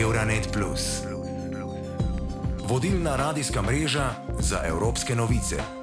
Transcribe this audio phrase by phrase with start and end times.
[0.00, 0.58] Euronet.
[2.68, 5.75] Vodilna radijska mreža za evropske novice.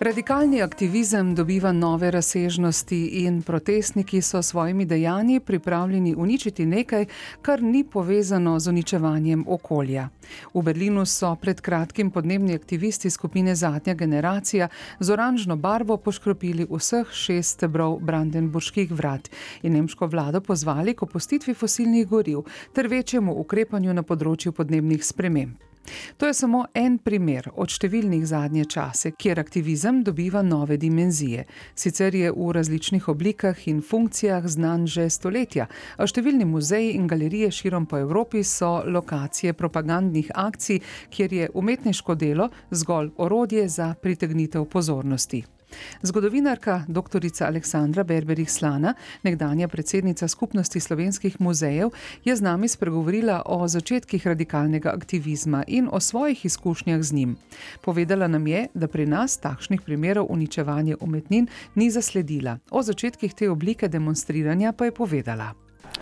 [0.00, 7.06] Radikalni aktivizem dobiva nove razsežnosti in protestniki so s svojimi dejanji pripravljeni uničiti nekaj,
[7.42, 10.08] kar ni povezano z uničevanjem okolja.
[10.54, 14.68] V Berlinu so pred kratkim podnebni aktivisti skupine Zadnja generacija
[15.00, 19.30] z oranžno barvo poškropili vseh šest stebrov Brandenburških vrat
[19.62, 22.38] in nemško vlado pozvali k opustitvi fosilnih goriv
[22.72, 25.67] ter večjemu ukrepanju na področju podnebnih sprememb.
[26.16, 31.44] To je samo en primer od številnih zadnje čase, kjer aktivizem dobiva nove dimenzije.
[31.74, 37.50] Sicer je v različnih oblikah in funkcijah znan že stoletja, a številni muzeji in galerije
[37.50, 44.64] širom po Evropi so lokacije propagandnih akcij, kjer je umetniško delo zgolj orodje za pritegnitev
[44.64, 45.57] pozornosti.
[46.02, 47.20] Zgodovinarka dr.
[47.40, 51.90] Aleksandra Berberih Slana, nekdanja predsednica skupnosti slovenskih muzejev,
[52.24, 57.36] je z nami spregovorila o začetkih radikalnega aktivizma in o svojih izkušnjah z njim.
[57.84, 62.58] Povedala nam je, da pri nas takšnih primerov uničevanja umetnin ni zasledila.
[62.70, 65.54] O začetkih te oblike demonstriranja pa je povedala.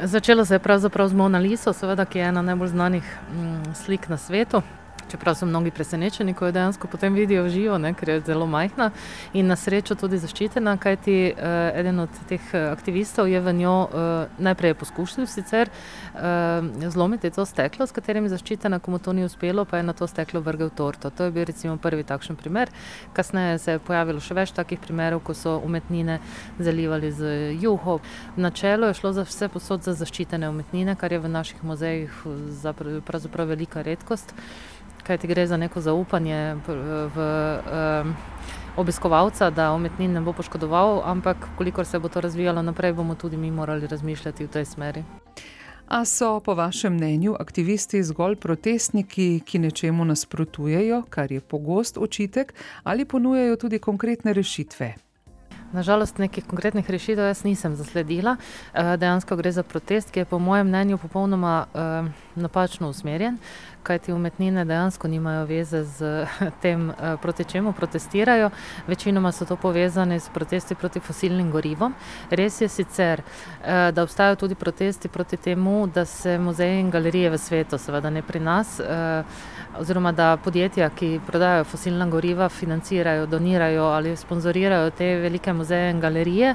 [0.03, 4.09] Začelo se je pravzaprav z Mona Liso, seveda, ki je ena najbolj znanih mm, slik
[4.09, 4.63] na svetu.
[5.11, 8.47] Čeprav so mnogi presenečeni, ko jo dejansko potem vidijo v živo, ne, ker je zelo
[8.47, 8.91] majhna
[9.39, 13.75] in na srečo tudi zaščitena, kajti uh, eden od teh eh, aktivistov je v njo
[13.87, 19.15] uh, najprej poskušal sicer uh, zlomiti to steklo, s katerim je zaščitena, ko mu to
[19.15, 21.11] ni uspelo, pa je na to steklo vrgel torto.
[21.11, 22.71] To je bil recimo prvi takšen primer.
[23.15, 26.19] Kasneje se je pojavilo še več takih primerov, ko so umetnine
[26.59, 28.01] zalivali z juho.
[28.37, 32.23] Načelo je šlo za vse posod za zaščitene umetnine, kar je v naših muzejih
[33.07, 34.35] pravzaprav velika redkost
[35.07, 38.15] kaj ti gre za neko zaupanje v um,
[38.77, 43.37] obiskovalca, da umetnin ne bo poškodoval, ampak kolikor se bo to razvijalo naprej, bomo tudi
[43.37, 45.05] mi morali razmišljati v tej smeri.
[45.89, 52.55] A so po vašem mnenju aktivisti zgolj protestniki, ki nečemu nasprotujejo, kar je pogost očitek,
[52.83, 55.06] ali ponujajo tudi konkretne rešitve?
[55.77, 58.37] Nažalost, nekih konkretnih rešitev jaz nisem zasledila.
[58.73, 63.37] Eh, dejansko gre za protest, ki je po mojem mnenju popolnoma uh, napačno usmerjen,
[63.83, 66.25] kajti umetnine dejansko nimajo veze z
[66.63, 68.51] tem, uh, proti čemu protestirajo.
[68.87, 71.95] Večinoma so to povezane s protesti proti fosilnim gorivom.
[72.31, 73.23] Res je sicer,
[73.93, 78.23] da obstajajo tudi protesti proti temu, da se muzeji in galerije v svetu, seveda ne
[78.23, 78.81] pri nas,
[79.79, 86.01] oziroma da podjetja, ki prodajajo fosilna goriva, financirajo, donirajo ali sponzorirajo te velike muzeje in
[86.01, 86.55] galerije.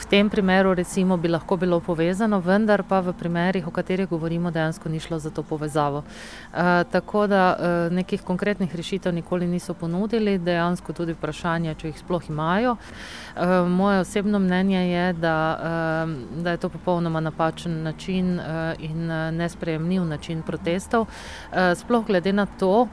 [0.00, 4.50] V tem primeru recimo bi lahko bilo povezano, vendar pa v primerih, o katerih govorimo,
[4.50, 6.02] dejansko ni šlo za to povezavo.
[6.02, 11.98] E, tako da e, nekih konkretnih rešitev nikoli niso ponudili, dejansko tudi vprašanje, če jih
[12.00, 12.76] sploh imajo.
[12.76, 19.06] E, moje osebno mnenje je, da, e, da je to popolnoma napačen način e, in
[19.36, 21.06] nesprejemljiv način protestov,
[21.52, 22.88] e, sploh glede na to,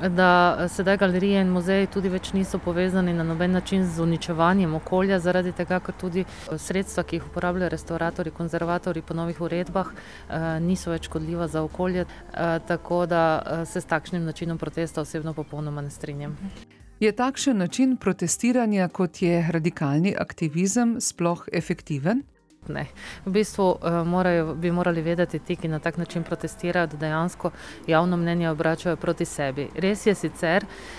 [0.00, 5.18] da sedaj galerije in muzeji tudi več niso povezani na noben način z uničevanjem okolja,
[5.18, 6.24] zaradi tega, ker tudi
[6.56, 12.06] sredstva, ki jih uporabljajo restauratori, konzervatori po novih uredbah, eh, niso več škodljiva za okolje.
[12.06, 16.36] Eh, tako da eh, se s takšnim načinom protesta osebno popolnoma ne strinjam.
[17.00, 22.22] Je takšen način protestiranja, kot je radikalni aktivizem, sploh efektiven?
[22.68, 22.86] Ne.
[23.24, 27.50] V bistvu uh, morajo, bi morali vedeti ti, ki na tak način protestirajo, da dejansko
[27.86, 29.68] javno mnenje obračajo proti sebi.
[29.74, 30.97] Res je sicer, Eh,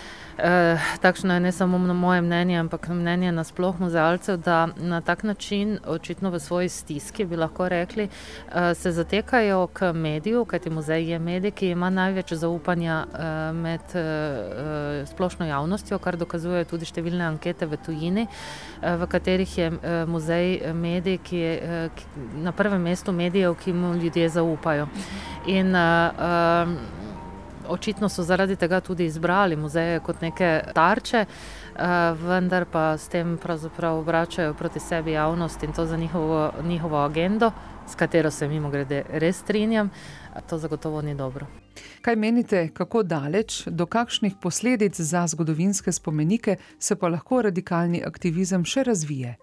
[1.01, 6.29] takšno je ne samo moje mnenje, ampak mnenje nasploh muzealcev, da na tak način, očitno
[6.29, 11.51] v svoji stiski, bi lahko rekli, eh, se zatekajo k mediju, kajti muzej je medij,
[11.51, 13.81] ki ima največ zaupanja eh, med
[15.05, 18.27] splošno javnostjo, kar dokazujejo tudi številne ankete v tujini,
[18.81, 19.71] v katerih je
[20.07, 21.89] muzej medij, ki je
[22.43, 24.87] na prvem mestu medijev, ki mu ljudje zaupajo.
[25.47, 25.75] In,
[27.69, 31.85] očitno so zaradi tega tudi izbrali muzeje kot neke tarče, eh,
[32.21, 37.51] vendar pa s tem pravzaprav obračajo proti sebi javnost in to za njihovo, njihovo agendo,
[37.87, 39.89] s katero se mimo grede res strinjam,
[40.49, 41.47] to zagotovo ni dobro.
[42.01, 48.65] Kaj menite, kako daleč, do kakšnih posledic za zgodovinske spomenike se pa lahko radikalni aktivizem
[48.65, 49.37] še razvije?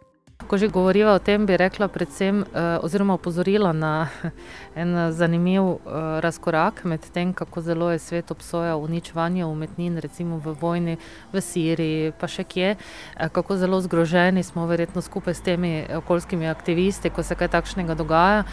[0.46, 4.06] Ko že govoriva o tem, bi rekla predvsem, eh, oziroma opozorila na
[4.80, 10.54] en zanimiv eh, razkorak med tem, kako zelo je svet obsojal uničevanje umetnin, recimo v
[10.54, 10.96] vojni
[11.32, 16.46] v Siriji, pa še kje, eh, kako zelo zgroženi smo verjetno skupaj s temi okoljskimi
[16.46, 18.44] aktivisti, ko se kaj takšnega dogaja,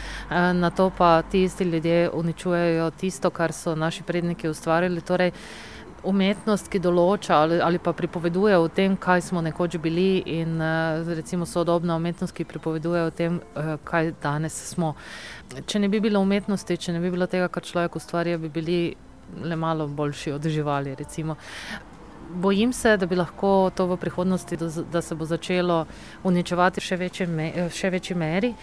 [0.54, 5.02] na to pa ti isti ljudje uničujejo tisto, kar so naši predniki ustvarili.
[5.02, 5.32] Torej,
[6.04, 10.60] umetnost, ki določa ali, ali pa pripoveduje o tem, kaj smo nekoč bili, in
[11.08, 13.40] recimo sodobna umetnost, ki pripoveduje o tem,
[13.88, 14.94] kaj danes smo.
[15.66, 18.80] Če ne bi bilo umetnosti, če ne bi bilo tega, kar človek ustvarja, bi bili
[19.44, 20.96] le malo boljši od živali.
[21.00, 21.36] Recimo.
[22.34, 24.58] Bojim se, da bi lahko to v prihodnosti,
[24.92, 25.86] da se bo začelo
[26.24, 27.28] uničevati v še,
[27.70, 28.54] še večji meri.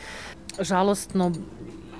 [0.59, 1.31] Žalostno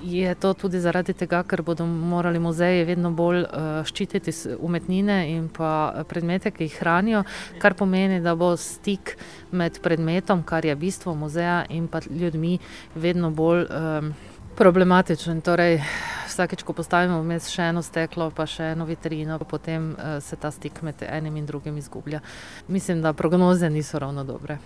[0.03, 5.49] je to tudi zaradi tega, ker bodo morali muzeji vedno bolj uh, ščititi umetnine in
[5.53, 7.23] pa predmete, ki jih hranijo,
[7.63, 9.17] kar pomeni, da bo stik
[9.53, 12.59] med predmetom, kar je bistvo muzeja, in pa ljudmi
[12.95, 14.13] vedno bolj um,
[14.57, 15.41] problematičen.
[15.45, 15.81] Torej,
[16.29, 20.51] vsakeč, ko postavimo vmes še eno steklo, pa še eno vitrino, potem uh, se ta
[20.51, 22.21] stik med enim in drugim izgublja.
[22.69, 24.61] Mislim, da prognoze niso ravno dobre.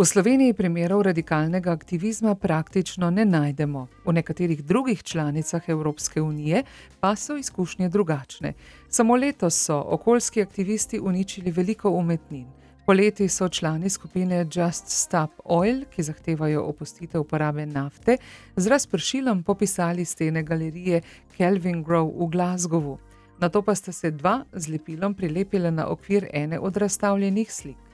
[0.00, 6.62] V Sloveniji primerov radikalnega aktivizma praktično ne najdemo, v nekaterih drugih članicah Evropske unije
[7.00, 8.52] pa so izkušnje drugačne.
[8.88, 12.46] Samo letos so okoljski aktivisti uničili veliko umetnin.
[12.86, 18.16] Poleti so člani skupine Just Stop Oil, ki zahtevajo opustitev uporabe nafte,
[18.56, 21.02] z razpršilom popisali stene galerije
[21.36, 22.96] Kelvin Grove v Glasgowu.
[23.38, 27.89] Na to pa sta se dva z lepilom prilepila na okvir ene od razstavljenih slik.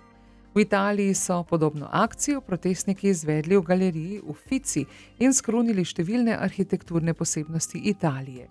[0.57, 4.85] V Italiji so podobno akcijo protestniki izvedli v galeriji v Fici
[5.19, 8.47] in skrunili številne arhitekturne posebnosti Italije.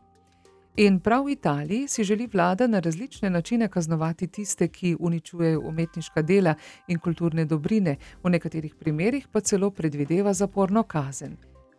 [0.86, 6.22] In prav v Italiji si želi vlada na različne načine kaznovati tiste, ki uničujejo umetniška
[6.22, 6.54] dela
[6.88, 11.34] in kulturne dobrine, v nekaterih primerjih pa celo predvideva zaporno kazen.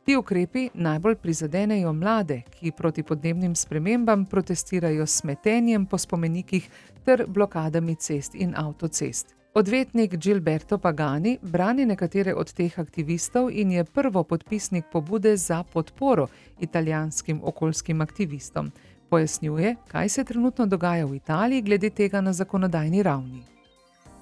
[0.04, 6.68] Ti ukrepi najbolj prizadenejo mlade, ki proti podnebnim spremembam protestirajo s smetenjem po spomenikih
[7.04, 9.35] ter blokadami cest in avtocest.
[9.56, 16.26] Odvetnik Gilberto Pagani brani nekatere od teh aktivistov in je prvo podpisnik pobude za podporo
[16.60, 18.68] italijanskim okoljskim aktivistom.
[19.08, 23.42] Pojasnjuje, kaj se trenutno dogaja v Italiji glede tega na zakonodajni ravni.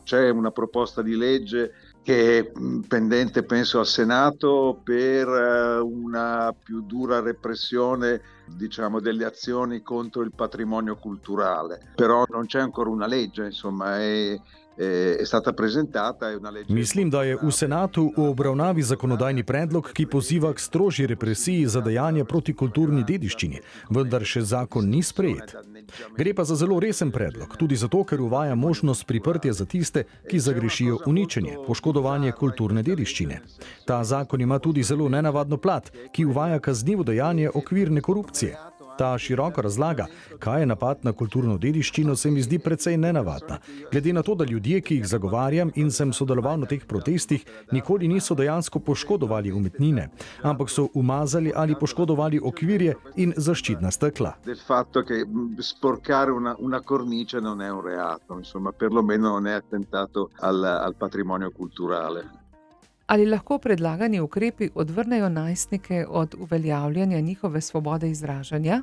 [0.04, 1.70] C'è una proposta di legge
[2.04, 2.52] che è
[2.88, 10.32] pendente, penso, al Senato per eh, una più dura repressione diciamo, delle azioni contro il
[10.36, 11.80] patrimonio culturale.
[11.94, 14.38] Però non c'è ancora una legge, insomma, è,
[14.76, 15.26] Je
[16.68, 21.80] Mislim, da je v senatu v obravnavi zakonodajni predlog, ki poziva k strožji represiji za
[21.80, 23.60] dejanja proti kulturni dediščini,
[23.90, 25.54] vendar še zakon ni sprejet.
[26.16, 30.40] Gre pa za zelo resen predlog, tudi zato, ker uvaja možnost priprtja za tiste, ki
[30.40, 33.40] zagrešijo uničenje, poškodovanje kulturne dediščine.
[33.86, 38.73] Ta zakon ima tudi zelo nenavadno plat, ki uvaja kaznivo dejanje okvirne korupcije.
[38.98, 40.06] Ta široka razlaga,
[40.38, 43.58] kaj je napad na kulturno dediščino, se mi zdi precej nenavadna.
[43.92, 48.08] Glede na to, da ljudje, ki jih zagovarjam in sem sodeloval na teh protestih, nikoli
[48.08, 50.08] niso dejansko poškodovali umetnine,
[50.42, 54.34] ampak so umazali ali poškodovali okvirje in zaščitna stekla.
[55.58, 60.94] Sporkare una, una cornice non è un reato, insomma, perlomeno non è attentato al, al
[60.94, 62.43] patrimonio culturale.
[63.06, 68.82] Ali lahko predlagani ukrepi odvrnejo najstnike od uveljavljanja njihove svobode izražanja?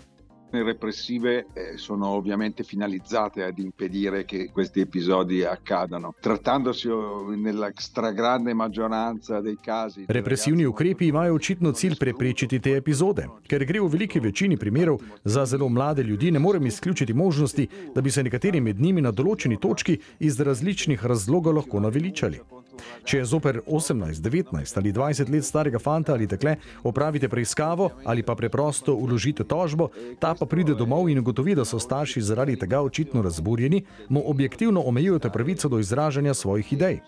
[0.51, 6.13] repressive eh, sono ovviamente finalizzate ad impedire che questi episodi accadano.
[6.19, 6.89] Trattandosi
[7.37, 10.05] nella stragrande maggioranza dei casi.
[10.07, 15.45] Repressivni ukrepi imajo očitno cilj preprečiti te epizode, ker gre v veliki večini primerov za
[15.45, 19.59] zelo mlade ljudi, ne morem izključiti možnosti, da bi se nekateri med njimi na določeni
[19.59, 22.60] točki iz različnih razlogov lahko naveličali.
[23.03, 28.23] Če je zoper 18, 19 ali 20 let starega fanta ali tekle opravite preiskavo ali
[28.23, 29.89] pa preprosto uložite tožbo,
[30.19, 34.81] ta pa pride domov in ugotovi, da so starši zaradi tega očitno razburjeni, mu objektivno
[34.81, 36.99] omejujete pravico do izražanja svojih idej.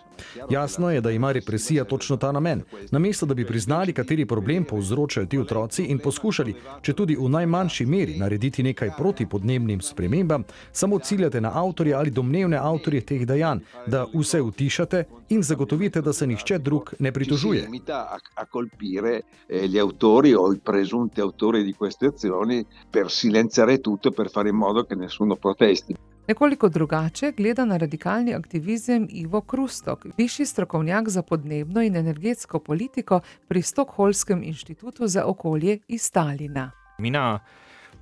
[0.50, 2.62] Jasno je, da ima represija točno ta namen.
[2.92, 7.86] Namesto da bi priznali, kateri problem povzročajo ti otroci in poskušali, če tudi v najmanjši
[7.86, 13.60] meri, narediti nekaj proti podnebnim spremembam, samo ciljate na avtorje ali domnevne avtorje teh dejanj,
[13.88, 17.68] da vse utišate in zagotovite da se nihče drug ne pritožuje.
[19.50, 24.50] Eh, gli autori o i presunti autori di queste azioni per silenziare tutto, per fare
[24.50, 25.96] in modo che nessuno protesti.
[26.28, 33.20] Nekoliko drugače gleda na radikalni aktivizem Ivo Krustok, višji strokovnjak za podnebno in energetsko politiko
[33.48, 36.72] pri Stokholmskem inštitutu za okolje iz Stalina.
[36.98, 37.40] mina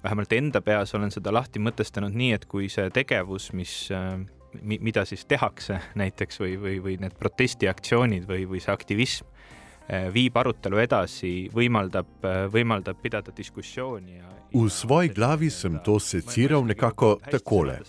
[0.03, 4.19] vähemalt enda peas olen seda lahti mõtestanud nii, et kui see tegevus, mis äh,
[4.61, 9.25] mida siis tehakse näiteks või, või, või need protestiaktsioonid või, või see aktivism
[10.13, 14.17] viib arutelu edasi, võimaldab, eh, võimaldab pidada diskussiooni.
[14.17, 17.79] Ja, v svoji glavi sem to seciral nekako takole.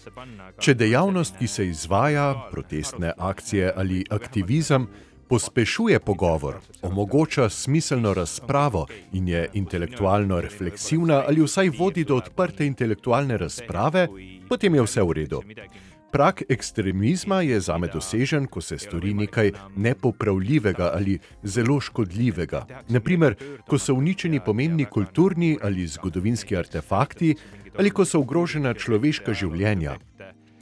[0.58, 4.86] Če dejavnost, ki se izvaja, protestne akcije ali aktivizem,
[5.28, 13.38] pospešuje pogovor, omogoča smiselno razpravo in je intelektualno refleksivna ali vsaj vodi do odprte intelektualne
[13.38, 14.08] razprave,
[14.48, 15.42] potem je vse v redu.
[16.12, 22.66] Prak ekstremizma je zame dosežen, ko se stori nekaj nepopravljivega ali zelo škodljivega.
[22.88, 23.36] Naprimer,
[23.68, 27.34] ko so uničeni pomembni kulturni ali zgodovinski artefakti,
[27.78, 29.96] ali ko so ogrožena človeška življenja.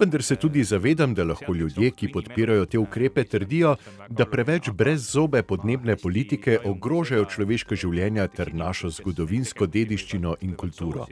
[0.00, 3.74] Vendar se tudi zavedam, da lahko ljudje, ki podpirajo te ukrepe, trdijo,
[4.08, 11.10] da preveč brez zobe podnebne politike ogrožajo človeška življenja ter našo zgodovinsko dediščino in kulturo.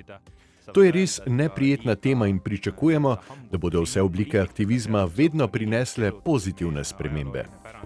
[0.75, 3.17] To je res neprijetna tema in pričakujemo,
[3.51, 7.45] da bodo vse oblike aktivizma vedno prinesle pozitivne spremembe.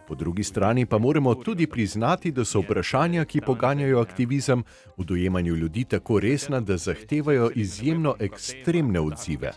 [0.08, 4.64] Po drugi strani pa moramo tudi priznati, da so vprašanja, ki poganjajo aktivizem,
[4.96, 9.52] v dojemanju ljudi tako resna, da zahtevajo izjemno ekstremne odzive.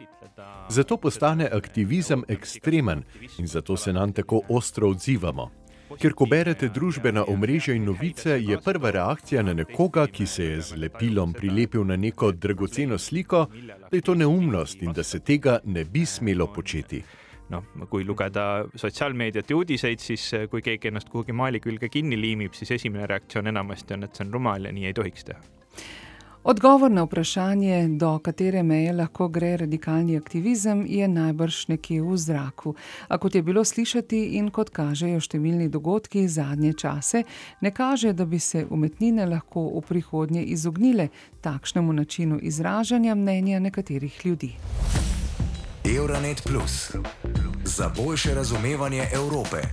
[0.70, 3.03] Zato postane aktivizem ekstremen
[3.38, 5.65] in zato se nam tako ostro odzivamo.
[5.86, 10.62] Ker ko berete družbena omrežja in novice, je prva reakcija na nekoga, ki se je
[10.62, 15.60] z lepilom prilepil na neko dragoceno sliko, da je to neumnost in da se tega
[15.65, 17.04] ne bi smelo početi.
[17.50, 22.56] noh, kui lugeda sotsiaalmeediat ja uudiseid, siis kui keegi ennast kuhugi maali külge kinni liimib,
[22.58, 25.44] siis esimene reaktsioon enamasti on, et see on rumal ja nii ei tohiks teha.
[26.48, 32.75] Odgovor na vprašanje, do katere meje lahko gre radikalni aktivizem, je najbrž nekje v zraku.
[33.08, 37.24] A kot je bilo slišati in kot kažejo številni dogodki zadnje čase,
[37.66, 41.08] ne kaže, da bi se umetnine lahko v prihodnje izognile
[41.42, 44.54] takšnemu načinu izražanja mnenja nekaterih ljudi.
[45.98, 46.94] Euronet Plus
[47.64, 49.66] za boljše razumevanje Evrope.